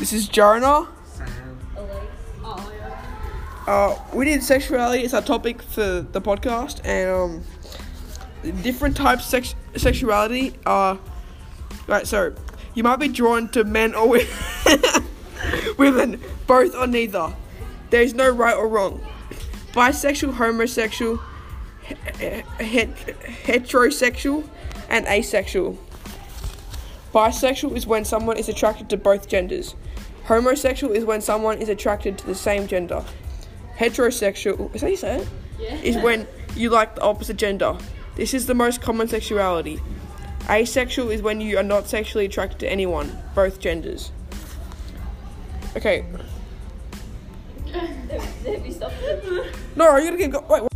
[0.00, 0.88] This is Jonah.
[2.42, 2.86] Oh,
[3.68, 9.28] Uh, we did sexuality as our topic for the podcast, and um, different types of
[9.30, 10.98] sex- sexuality are.
[11.86, 12.34] Right, so
[12.74, 14.08] you might be drawn to men or
[15.78, 17.32] women, both or neither.
[17.90, 19.00] There is no right or wrong.
[19.72, 21.20] Bisexual, homosexual,
[21.82, 22.86] he- he-
[23.44, 24.48] heterosexual,
[24.88, 25.78] and asexual.
[27.14, 29.74] Bisexual is when someone is attracted to both genders.
[30.30, 33.04] Homosexual is when someone is attracted to the same gender.
[33.76, 35.28] Heterosexual, is that you say it?
[35.58, 35.74] Yeah.
[35.82, 37.76] Is when you like the opposite gender.
[38.14, 39.80] This is the most common sexuality.
[40.48, 44.12] Asexual is when you are not sexually attracted to anyone, both genders.
[45.76, 46.04] Okay,
[47.72, 49.52] Have you stopped it?
[49.74, 50.46] no, you gotta keep going.
[50.46, 50.69] Wait,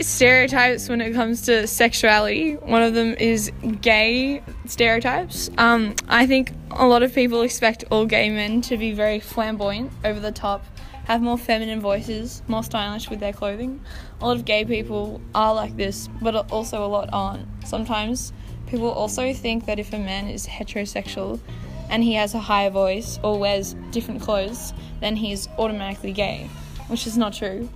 [0.00, 2.54] Stereotypes when it comes to sexuality.
[2.54, 5.50] One of them is gay stereotypes.
[5.58, 9.90] Um, I think a lot of people expect all gay men to be very flamboyant,
[10.04, 10.64] over the top,
[11.04, 13.80] have more feminine voices, more stylish with their clothing.
[14.20, 17.46] A lot of gay people are like this, but also a lot aren't.
[17.66, 18.32] Sometimes
[18.66, 21.40] people also think that if a man is heterosexual
[21.88, 26.50] and he has a higher voice or wears different clothes, then he's automatically gay,
[26.88, 27.68] which is not true.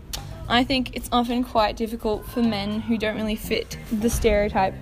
[0.53, 4.75] I think it's often quite difficult for men who don't really fit the stereotype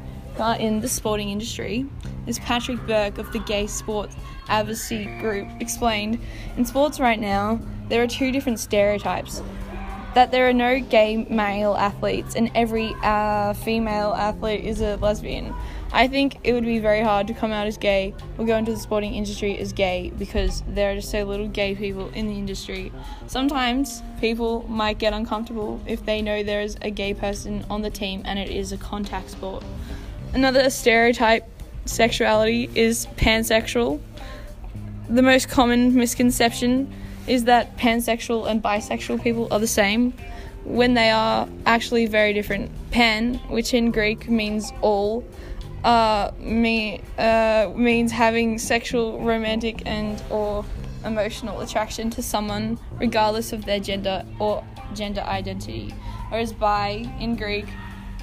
[0.58, 1.86] in the sporting industry.
[2.26, 4.16] As Patrick Burke of the Gay Sports
[4.48, 6.18] Advocacy Group explained,
[6.56, 9.42] in sports right now, there are two different stereotypes.
[10.16, 15.54] That there are no gay male athletes and every uh, female athlete is a lesbian.
[15.92, 18.72] I think it would be very hard to come out as gay or go into
[18.72, 22.34] the sporting industry as gay because there are just so little gay people in the
[22.34, 22.92] industry.
[23.26, 27.90] Sometimes people might get uncomfortable if they know there is a gay person on the
[27.90, 29.64] team and it is a contact sport.
[30.32, 31.44] Another stereotype
[31.86, 34.00] sexuality is pansexual.
[35.08, 36.92] The most common misconception
[37.26, 40.14] is that pansexual and bisexual people are the same
[40.64, 42.70] when they are actually very different.
[42.92, 45.24] Pan, which in Greek means all,
[45.84, 50.64] uh, me, uh, means having sexual, romantic, and or
[51.04, 54.64] emotional attraction to someone, regardless of their gender or
[54.94, 55.94] gender identity.
[56.28, 57.66] Whereas bi in Greek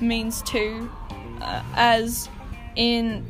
[0.01, 0.89] means two,
[1.41, 2.29] uh, as
[2.75, 3.25] in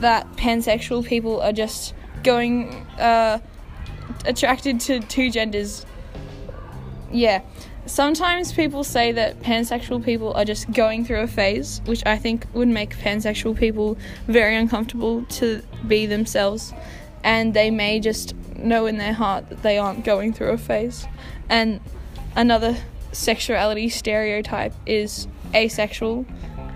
[0.00, 3.38] that pansexual people are just going uh,
[4.24, 5.86] attracted to two genders.
[7.10, 7.42] Yeah.
[7.88, 12.44] Sometimes people say that pansexual people are just going through a phase, which I think
[12.52, 16.74] would make pansexual people very uncomfortable to be themselves,
[17.24, 21.06] and they may just know in their heart that they aren't going through a phase.
[21.48, 21.80] And
[22.36, 22.76] another
[23.12, 26.26] sexuality stereotype is asexual.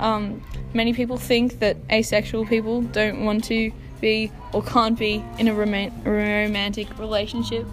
[0.00, 0.42] Um,
[0.72, 5.54] many people think that asexual people don't want to be or can't be in a
[5.54, 7.66] roman- romantic relationship.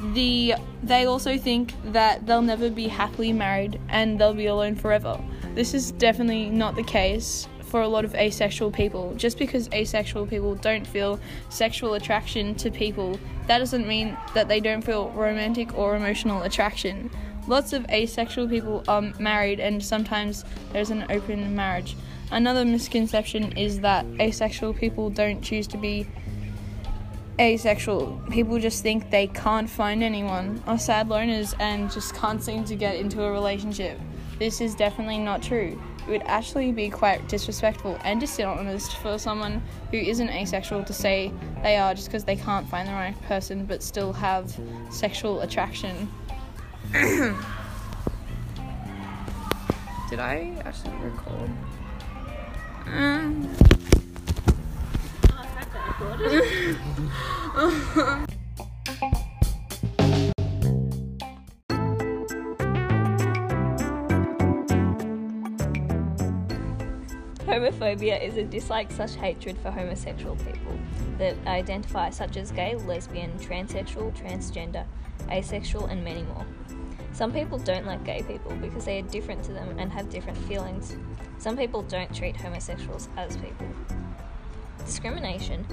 [0.00, 5.20] The they also think that they'll never be happily married and they'll be alone forever.
[5.54, 9.14] This is definitely not the case for a lot of asexual people.
[9.16, 14.60] Just because asexual people don't feel sexual attraction to people, that doesn't mean that they
[14.60, 17.10] don't feel romantic or emotional attraction.
[17.46, 21.96] Lots of asexual people are married and sometimes there's an open marriage.
[22.30, 26.06] Another misconception is that asexual people don't choose to be
[27.38, 28.20] asexual.
[28.30, 32.74] People just think they can't find anyone, are sad loners, and just can't seem to
[32.74, 33.98] get into a relationship.
[34.38, 35.80] This is definitely not true.
[36.06, 41.32] It would actually be quite disrespectful and dishonest for someone who isn't asexual to say
[41.62, 44.58] they are just because they can't find the right person but still have
[44.90, 46.08] sexual attraction.
[50.08, 51.50] Did I actually record?
[52.86, 53.50] Um,
[67.48, 70.78] Homophobia is a dislike such hatred for homosexual people
[71.18, 74.86] that identify such as gay, lesbian, transsexual, transgender,
[75.32, 76.46] asexual, and many more.
[77.12, 80.38] Some people don't like gay people because they are different to them and have different
[80.46, 80.96] feelings.
[81.38, 83.66] Some people don't treat homosexuals as people.
[84.88, 85.66] Discrimination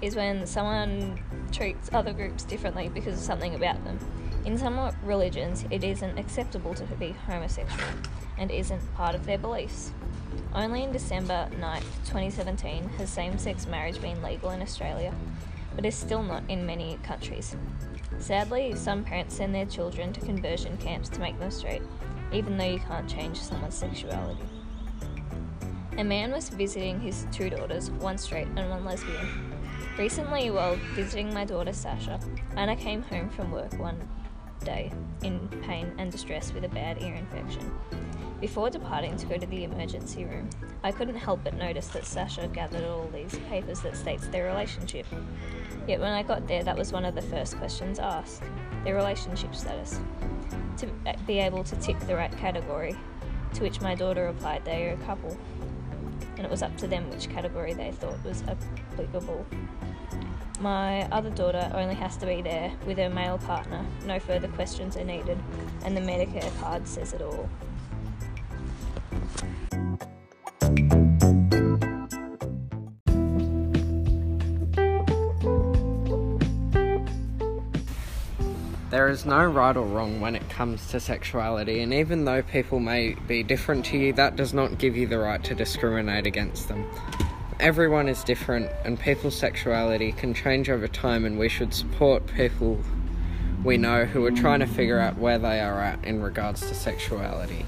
[0.00, 1.18] is when someone
[1.50, 3.98] treats other groups differently because of something about them.
[4.44, 7.84] In some religions, it isn't acceptable to be homosexual
[8.38, 9.90] and isn't part of their beliefs.
[10.54, 15.12] Only in December 9th, 2017, has same sex marriage been legal in Australia,
[15.74, 17.56] but is still not in many countries.
[18.20, 21.82] Sadly, some parents send their children to conversion camps to make them straight,
[22.32, 24.59] even though you can't change someone's sexuality.
[25.98, 29.52] A man was visiting his two daughters, one straight and one lesbian.
[29.98, 32.18] Recently, while visiting my daughter Sasha,
[32.56, 34.08] Anna came home from work one
[34.64, 34.92] day
[35.22, 37.70] in pain and distress with a bad ear infection.
[38.40, 40.48] Before departing to go to the emergency room,
[40.82, 45.06] I couldn't help but notice that Sasha gathered all these papers that states their relationship.
[45.86, 48.42] Yet when I got there, that was one of the first questions asked
[48.84, 50.00] their relationship status.
[50.78, 50.86] To
[51.26, 52.96] be able to tick the right category,
[53.54, 55.36] to which my daughter replied they are a couple,
[56.36, 59.46] and it was up to them which category they thought was applicable.
[60.60, 64.96] My other daughter only has to be there with her male partner, no further questions
[64.96, 65.38] are needed,
[65.84, 67.48] and the Medicare card says it all.
[79.10, 83.14] Is no right or wrong when it comes to sexuality, and even though people may
[83.26, 86.86] be different to you, that does not give you the right to discriminate against them.
[87.58, 92.82] Everyone is different, and people's sexuality can change over time, and we should support people
[93.64, 96.74] we know who are trying to figure out where they are at in regards to
[96.74, 97.66] sexuality.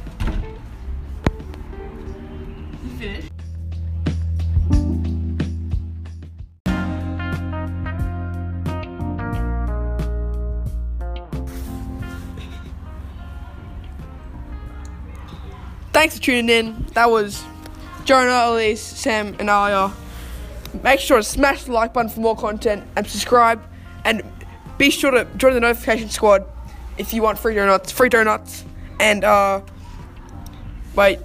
[16.02, 16.84] Thanks for tuning in.
[16.94, 17.44] That was
[18.04, 19.92] Jonah, Elise, Sam, and Alia.
[20.82, 23.62] Make sure to smash the like button for more content and subscribe.
[24.04, 24.24] And
[24.78, 26.44] be sure to join the notification squad
[26.98, 27.92] if you want free donuts.
[27.92, 28.64] Free donuts.
[28.98, 29.60] And, uh,
[30.96, 31.20] wait.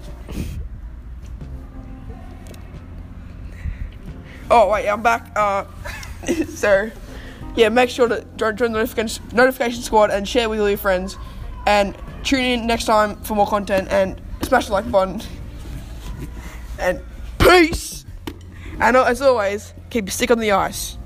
[4.51, 5.31] Oh, wait, I'm back.
[5.35, 5.65] Uh,
[6.50, 6.91] so,
[7.56, 11.18] yeah, make sure to join, the notification, notification squad and share with all your friends.
[11.65, 15.21] And tune in next time for more content and smash the like button.
[16.79, 17.01] And
[17.39, 18.05] peace!
[18.79, 20.97] And as always, keep your stick on the ice.